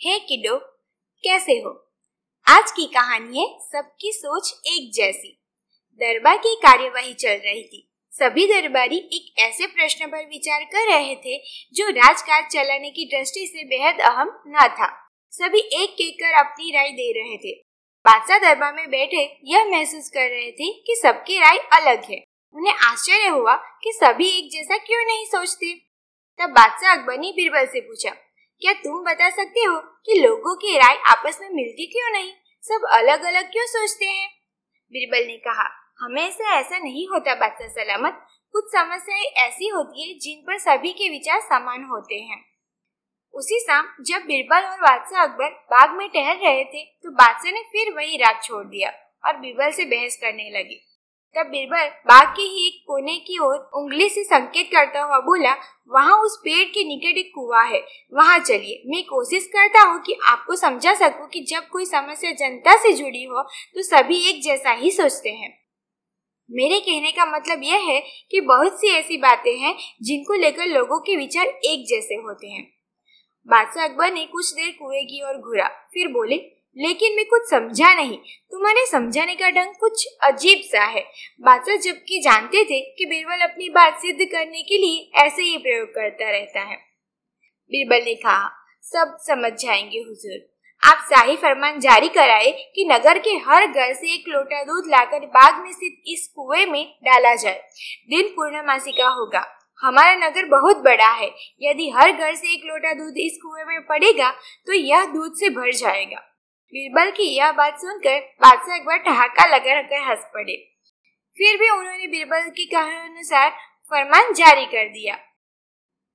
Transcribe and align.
हे 0.00 0.18
किडो, 0.18 0.56
कैसे 1.24 1.52
हो? 1.52 1.92
आज 2.46 2.70
की 2.70 2.86
कहानी 2.86 3.38
है 3.38 3.58
सबकी 3.60 4.12
सोच 4.12 4.60
एक 4.66 4.92
जैसी। 4.94 5.42
दरबार 6.00 6.36
की 6.36 6.54
कार्यवाही 6.54 7.14
चल 7.14 7.34
रही 7.44 7.62
थी। 7.62 7.92
सभी 8.12 8.46
दरबारी 8.46 8.96
एक 8.96 9.38
ऐसे 9.38 9.66
प्रश्न 9.66 10.06
पर 10.06 10.18
विचार 10.18 10.64
कर 10.64 10.92
रहे 10.92 11.14
थे 11.14 11.38
जो 11.74 11.90
राजकाज 11.90 12.52
चलाने 12.52 12.90
की 12.90 13.04
दृष्टि 13.04 13.46
से 13.46 13.64
बेहद 13.64 14.00
अहम 14.00 14.42
न 14.48 14.68
था। 14.68 15.10
सभी 15.30 15.58
एक 15.58 16.00
एक 16.00 16.14
कर 16.14 16.38
अपनी 16.38 16.70
राय 16.70 16.90
दे 16.90 17.12
रहे 17.12 17.36
थे। 17.36 17.52
बादशाह 18.04 18.38
दरबार 18.38 18.74
में 18.74 18.90
बैठे 18.90 19.38
यह 19.44 19.64
महसूस 19.64 20.10
कर 20.10 20.30
रहे 20.30 20.50
थे 20.50 20.72
कि 20.72 21.00
सबकी 21.02 21.38
राय 21.38 21.58
अलग 21.58 22.04
है। 22.10 22.22
उन्हें 22.54 22.74
आश्चर्य 22.74 23.28
हुआ 23.28 23.54
कि 23.54 23.92
सभी 23.92 24.28
एक 24.28 24.50
जैसा 24.52 24.76
क्यों 24.76 25.06
नहीं 25.06 25.24
सोचते? 25.24 25.74
तब 26.38 26.50
बादशाह 26.50 26.96
अकबर 26.96 27.18
ने 27.18 27.30
बीरबल 27.30 27.66
से 27.66 27.80
पूछा 27.80 28.16
क्या 28.62 28.72
तुम 28.72 29.02
बता 29.04 29.28
सकते 29.30 29.60
हो 29.60 29.78
कि 30.06 30.18
लोगों 30.20 30.54
की 30.56 30.76
राय 30.76 30.96
आपस 31.06 31.38
में 31.42 31.48
मिलती 31.48 31.86
क्यों 31.86 32.10
नहीं? 32.12 32.30
सब 32.64 32.86
अलग 32.92 33.22
अलग 33.22 33.50
क्यों 33.52 33.64
सोचते 33.66 34.04
हैं? 34.04 34.28
बीरबल 34.92 35.26
ने 35.26 35.36
कहा 35.36 35.68
हमेशा 36.00 36.58
ऐसा 36.58 36.78
नहीं 36.78 37.06
होता, 37.08 37.34
बादशाह 37.34 37.68
सलामत। 37.68 38.26
कुछ 38.54 38.64
समस्याएँ 38.66 39.24
ऐसी 39.38 39.68
होती 39.68 40.08
है 40.08 40.18
जिन 40.18 40.42
पर 40.46 40.58
सभी 40.58 40.92
के 40.92 41.08
विचार 41.08 41.40
समान 41.40 41.84
होते 41.84 42.14
हैं। 42.14 42.42
उसी 43.34 43.58
शाम, 43.60 43.88
जब 44.00 44.26
बीरबल 44.26 44.66
और 44.66 44.80
बादशाह 44.80 45.22
अकबर 45.22 45.50
बाग 45.72 45.96
में 45.98 46.08
टहल 46.08 46.36
रहे 46.36 46.64
थे 46.64 46.84
तो 46.84 47.10
बादशाह 47.12 47.52
ने 47.52 47.62
फिर 47.62 47.94
वही 47.94 48.16
राग 48.16 48.40
छोड़ 48.42 48.64
दिया 48.64 48.92
और 49.24 49.36
बीरबल 49.36 49.70
से 49.70 49.84
बहस 49.84 50.16
करने 50.16 50.50
लगी। 50.50 50.84
तब 51.36 51.46
बीरबल 51.46 51.88
बाग 52.06 52.28
के 52.28 52.42
ही 52.42 52.66
एक 52.66 52.82
कोने 52.86 53.16
की 53.18 53.38
ओर 53.38 53.56
उंगली 53.74 54.08
से 54.08 54.22
संकेत 54.24 54.68
करता 54.72 55.02
हुआ 55.02 55.18
बोला, 55.18 55.54
वहाँ 55.90 56.16
उस 56.18 56.36
पेड़ 56.44 56.64
के 56.64 56.84
निकट 56.84 57.18
एक 57.18 57.30
कुआ 57.34 57.62
है। 57.62 57.80
वहाँ 58.12 58.38
चलिए। 58.38 58.82
मैं 58.86 59.02
कोशिश 59.04 59.46
करता 59.46 59.82
हूँ 59.82 60.00
कि 60.02 60.18
आपको 60.26 60.56
समझा 60.56 60.94
सकूँ 60.94 61.28
कि 61.28 61.40
जब 61.40 61.68
कोई 61.68 61.84
समस्या 61.84 62.32
जनता 62.32 62.76
से 62.76 62.92
जुड़ी 62.92 63.24
हो 63.24 63.42
तो 63.42 63.82
सभी 63.82 64.18
एक 64.30 64.42
जैसा 64.42 64.72
ही 64.72 64.90
सोचते 64.90 65.30
हैं। 65.30 65.56
मेरे 66.50 66.80
कहने 66.80 67.10
का 67.12 67.24
मतलब 67.26 67.62
यह 67.62 67.86
है 67.88 68.00
कि 68.30 68.40
बहुत 68.40 68.80
सी 68.80 68.88
ऐसी 68.88 69.16
बातें 69.16 69.56
हैं, 69.58 69.76
जिनको 70.02 70.34
लेकर 70.34 70.66
लोगों 70.66 70.98
के 71.00 71.16
विचार 71.16 71.46
एक 71.46 71.86
जैसे 71.88 72.14
होते 72.16 72.48
हैं। 72.48 72.62
बादशाह 73.48 73.84
अकबर 73.84 74.12
ने 74.12 74.24
कुछ 74.24 74.52
देर 74.52 74.70
कुएँ 74.72 75.04
की 75.04 75.22
ओर 75.22 75.40
घूरा। 75.40 75.68
फिर 75.92 76.08
बोले 76.08 76.36
लेकिन 76.76 77.16
मैं 77.16 77.24
कुछ 77.24 77.42
समझा 77.50 77.94
नहीं। 77.94 78.18
तुम्हारे 78.50 78.86
समझाने 78.86 79.34
का 79.34 79.50
ढंग 79.50 79.74
कुछ 79.74 80.06
अजीब 80.22 80.60
सा 80.64 80.84
है। 80.84 81.04
बादशाह 81.40 81.76
जबकि 81.76 82.20
जानते 82.20 82.64
थे 82.64 82.80
कि 82.80 83.06
बीरबल 83.06 83.40
अपनी 83.40 83.68
बात 83.68 83.98
सिद्ध 83.98 84.24
करने 84.32 84.62
के 84.62 84.78
लिए 84.78 85.10
ऐसे 85.14 85.42
ही 85.42 85.58
प्रयोग 85.58 85.88
करता 85.88 86.30
रहता 86.30 86.60
है। 86.60 86.76
बीरबल 87.70 88.04
ने 88.04 88.14
कहा, 88.14 88.50
सब 88.82 89.16
समझ 89.20 89.52
जाएँगे, 89.52 89.98
हुजूर। 89.98 90.58
आप 90.88 90.98
शाही 90.98 91.36
फरमान 91.36 91.80
जारी 91.80 92.08
कराए 92.08 92.72
कि 92.74 92.84
नगर 92.84 93.18
के 93.18 93.30
हर 93.30 93.66
घर 93.66 93.94
से 93.94 94.14
एक 94.14 94.24
लोटा 94.28 94.62
दूध 94.62 94.84
लाकर 94.86 95.26
बाग 95.26 95.64
में 95.64 95.72
स्थित 95.72 96.02
इस 96.06 96.32
कुएँ 96.36 96.66
में 96.66 96.98
डाला 97.04 97.34
जाए। 97.34 97.62
दिन 98.10 98.28
पूर्णमासी 98.28 98.92
का 98.92 99.08
होगा। 99.08 99.54
हमारा 99.80 100.14
नगर 100.14 100.44
बहुत 100.44 100.76
बड़ा 100.76 101.08
है। 101.08 101.30
यदि 101.62 101.90
हर 101.90 102.12
घर 102.12 102.34
से 102.34 102.54
एक 102.54 102.62
लोटा 102.64 102.92
दूध 102.92 103.14
इस 103.16 103.38
कुएँ 103.42 103.64
में 103.64 103.86
पड़ेगा 103.86 104.30
तो 104.66 104.72
यह 104.72 105.04
दूध 105.04 105.32
से 105.34 105.50
भर 105.50 105.72
जाएगा। 105.72 106.27
बीरबल 106.74 107.10
की 107.10 107.22
यह 107.22 107.52
बात 107.52 107.76
सुनकर 107.76 108.20
बादशाह 108.20 108.76
एक 108.76 108.82
बार 108.82 108.98
ठहाका 108.98 109.46
लगा 109.46 109.78
रखकर 109.78 110.10
हंस 110.10 110.24
पड़े। 110.34 110.56
फिर 111.36 111.56
भी 111.58 111.70
उन्होंने 111.70 112.06
बीरबल 112.06 112.40
की 112.40 112.66
कहा 112.66 113.04
अनुसार 113.04 113.50
फरमान 113.90 114.32
जारी 114.32 114.64
कर 114.64 114.88
दिया। 114.88 115.14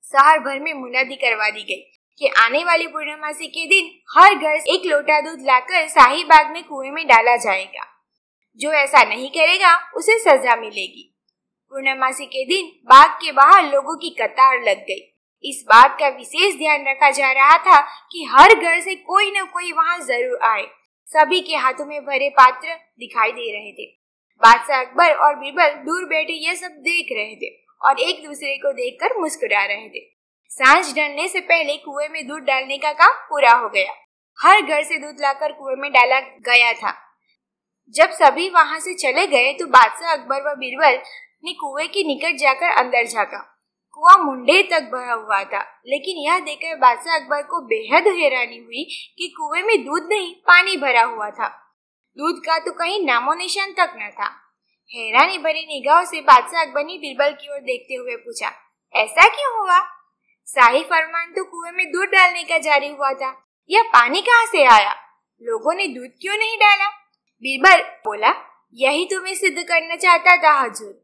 शहर 0.03 0.39
भर 0.39 0.59
में 0.59 0.73
मुनादी 0.73 1.15
करवा 1.15 1.49
दी 1.49 1.63
गई 1.63 1.99
कि 2.19 2.27
आने 2.27 2.63
वाली 2.63 2.87
पूर्णमासी 2.87 3.47
के 3.47 3.65
दिन 3.65 3.99
हर 4.17 4.35
घर 4.35 4.55
एक 4.55 4.81
लोटा 4.85 5.21
दूध 5.21 5.39
लाकर 5.41 5.87
शाही 5.87 6.23
बाग 6.23 6.51
में 6.51 6.63
कुएँ 6.63 6.91
में 6.91 7.07
डाला 7.07 7.35
जाएगा। 7.35 7.87
जो 8.55 8.71
ऐसा 8.71 9.03
नहीं 9.03 9.29
करेगा, 9.29 9.91
उसे 9.95 10.19
सजा 10.19 10.55
मिलेगी। 10.55 11.19
पूर्णमासी 11.69 12.25
के 12.25 12.45
दिन 12.45 12.65
बाग 12.67 13.09
के 13.09 13.31
बाहर 13.31 13.63
लोगों 13.63 13.97
की 13.97 14.09
कतार 14.09 14.61
लग 14.63 14.77
गई। 14.77 15.12
इस 15.43 15.63
बात 15.67 15.97
का 15.99 16.07
विशेष 16.09 16.55
ध्यान 16.57 16.87
रखा 16.87 17.09
जा 17.11 17.31
रहा 17.31 17.57
था 17.57 17.79
कि 18.11 18.23
हर 18.31 18.53
घर 18.55 18.79
से 18.81 18.95
कोई 18.95 19.31
न 19.31 19.45
कोई 19.45 19.71
वहाँ 19.71 19.99
ज़रूर 20.01 20.39
आए। 20.43 20.65
सभी 21.07 21.39
के 21.41 21.55
हाथों 21.55 21.85
में 21.85 21.99
भरे 22.05 22.29
पात्र 22.29 22.75
दिखाई 22.99 23.31
दे 23.31 23.51
रहे 23.51 23.71
थे। 23.71 23.85
बादशाह 24.41 24.79
अकबर 24.79 25.13
और 25.15 25.35
बीरबल 25.35 25.69
दूर 25.83 26.05
बैठे 26.05 26.33
ये 26.47 26.55
सब 26.55 26.71
देख 26.81 27.07
रहे 27.11 27.35
थे 27.35 27.51
और 27.81 27.99
एक 27.99 28.23
दूसरे 28.25 28.55
को 28.57 28.71
देखकर 28.73 29.19
मुस्कुरा 29.19 29.63
रहे 29.65 29.89
थे। 29.89 30.05
साँझ 30.51 30.85
ढलने 30.95 31.27
से 31.27 31.39
पहले 31.41 31.77
कुएँ 31.77 32.07
में 32.07 32.27
दूध 32.27 32.43
डालने 32.43 32.77
का 32.77 32.91
काम 32.93 33.13
पूरा 33.29 33.51
हो 33.53 33.69
गया। 33.69 33.93
हर 34.39 34.61
घर 34.61 34.83
से 34.83 34.97
दूध 34.97 35.21
लाकर 35.21 35.51
कुएँ 35.51 35.75
में 35.75 35.91
डाला 35.91 36.19
गया 36.19 36.73
था। 36.73 36.97
जब 37.95 38.11
सभी 38.13 38.49
वहाँ 38.49 38.79
से 38.79 38.93
चले 38.93 39.25
गए 39.27 39.53
तो 39.53 39.65
बादशाह 39.69 40.11
अकबर 40.11 40.41
व 40.41 40.55
बीरबल 40.55 41.01
ने 41.45 41.53
कुएँ 41.53 41.87
के 41.87 42.03
निकट 42.03 42.37
जाकर 42.39 42.77
अंदर 42.77 43.07
झाका। 43.07 43.49
कुआ 43.97 44.15
मुंडे 44.17 44.61
तक 44.63 44.89
भरा 44.91 45.13
हुआ 45.13 45.43
था। 45.43 45.59
लेकिन 45.87 46.17
यह 46.19 46.39
देखकर 46.39 46.75
बादशाह 46.77 47.15
अकबर 47.15 47.41
को 47.41 47.59
बेहद 47.65 48.07
हैरानी 48.09 48.57
हुई 48.57 48.83
कि 49.17 49.27
कुएँ 49.37 49.61
में 49.63 49.83
दूध 49.85 50.07
नहीं, 50.09 50.33
पानी 50.37 50.77
भरा 50.77 51.03
हुआ 51.03 51.29
था। 51.29 51.47
दूध 52.17 52.39
का 52.45 52.57
तो 52.59 52.71
कहीं 52.71 53.05
नामो 53.05 53.33
निशान 53.33 53.71
तक 53.71 53.93
न 53.97 54.09
था। 54.11 54.29
हैरानी 54.91 55.37
भरी 55.37 55.61
निगाहों 55.67 56.05
से 56.05 56.21
बादशाह 56.21 56.61
अकबर 56.61 56.85
ने 56.85 56.97
बीरबल 56.97 57.33
की 57.33 57.53
ओर 57.53 57.59
देखते 57.61 57.95
हुए 57.95 58.15
पूछा, 58.17 58.51
ऐसा 58.93 59.27
क्यों 59.29 59.59
हुआ? 59.59 59.79
शाही 60.47 60.83
फरमान 60.83 61.31
तो 61.31 61.43
कुएँ 61.43 61.71
में 61.71 61.85
दूध 61.91 62.09
डालने 62.09 62.43
का 62.43 62.57
जारी 62.59 62.89
हुआ 62.89 63.11
था। 63.13 63.31
यह 63.69 63.83
पानी 63.93 64.21
कहाँ 64.21 64.45
से 64.45 64.63
आया? 64.65 64.95
लोगों 65.41 65.73
ने 65.73 65.87
दूध 65.89 66.09
क्यों 66.21 66.37
नहीं 66.37 66.57
डाला? 66.57 66.89
बीरबल 67.43 67.81
बोला, 68.05 68.33
यही 68.75 69.05
तुम्हें 69.05 69.33
सिद्ध 69.35 69.57
करना 69.59 69.95
चाहता 69.97 70.35
था, 70.37 70.59
हजूर। 70.59 71.01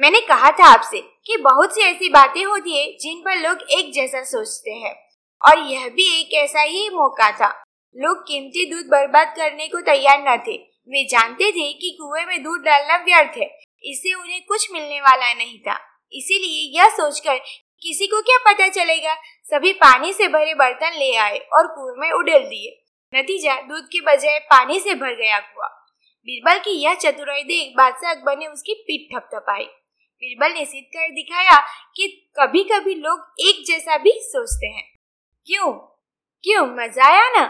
मैंने 0.00 0.20
कहा 0.22 0.50
था 0.50 0.72
आपसे 0.72 0.98
कि 1.28 1.36
बहुत 1.36 1.74
सी 1.74 1.80
ऐसी 1.80 2.08
बातें 2.08 2.44
होती 2.44 2.78
है 2.78 2.92
जिन 3.00 3.20
पर 3.20 3.36
लोग 3.36 3.58
एक 3.70 3.92
जैसा 3.92 4.24
सोचते 4.24 4.70
हैं। 4.70 5.08
और 5.48 5.58
यह 5.58 5.88
भी 5.88 6.20
एक 6.20 6.34
ऐसा 6.34 6.60
ही 6.60 6.88
मौका 6.88 7.32
था। 7.32 7.62
लोग 7.96 8.22
कीमती 8.22 8.70
दूध 8.70 8.86
बर्बाद 8.86 9.34
करने 9.36 9.68
को 9.68 9.80
तैयार 9.80 10.24
न 10.28 10.36
थे। 10.36 10.56
वे 10.88 11.04
जानते 11.04 11.44
थे 11.44 11.72
कि 11.72 11.98
कुएँ 12.00 12.24
में 12.24 12.42
दूध 12.42 12.60
डालना 12.60 12.96
व्यर्थ 12.96 13.38
है। 13.38 13.58
इससे 13.84 14.14
उन्हें 14.14 14.44
कुछ 14.44 14.72
मिलने 14.72 15.00
वाला 15.00 15.34
नहीं 15.34 15.58
था। 15.58 15.80
इसीलिए 16.12 16.78
यह 16.78 16.84
सोचकर 16.84 17.36
किसी 17.82 18.06
को 18.06 18.22
क्या 18.22 18.52
पता 18.52 18.68
चलेगा, 18.68 19.14
सभी 19.44 19.72
पानी 19.72 20.12
से 20.12 20.28
भरे 20.28 20.54
बर्तन 20.54 20.92
ले 20.98 21.16
आए 21.16 21.38
और 21.38 21.66
कुएँ 21.66 21.94
में 21.98 22.12
उड़ेल 22.12 22.42
दिए। 22.42 22.84
नतीजा, 23.14 23.54
दूध 23.54 23.84
के 23.84 24.00
बजाय 24.00 24.38
पानी 24.38 24.80
से 24.80 24.94
भर 24.94 25.14
गया 25.14 25.38
कुआ। 25.38 25.66
बीरबल 26.20 26.58
की 26.58 26.70
यह 26.70 26.94
चतुराई 26.94 27.42
देख 27.42 27.74
बादशाह 27.76 28.10
अकबर 28.10 28.38
ने 28.38 28.46
उसकी 28.46 28.74
पीठ 28.74 29.16
थपथपाई। 29.16 29.68
बीरबल 30.24 30.54
ने 30.54 30.64
सिद्ध 30.64 30.86
कर 30.86 31.10
दिखाया 31.10 31.56
कि 31.96 32.30
कभी 32.40 32.64
कभी 32.64 32.94
लोग 32.94 33.34
एक 33.40 33.64
जैसा 33.66 33.98
भी 33.98 34.12
सोचते 34.14 34.66
हैं। 34.66 34.96
क्यों? 35.46 35.72
क्यों? 36.44 36.66
मज़ा 36.66 37.04
आया 37.04 37.28
ना? 37.28 37.44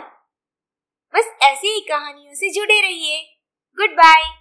बस 1.14 1.38
ऐसी 1.42 1.68
ही 1.68 1.80
कहानियों 1.80 2.34
से 2.34 2.52
जुड़े 2.52 2.80
रहिए। 2.80 3.36
Good 3.76 3.90
bye 3.90 4.37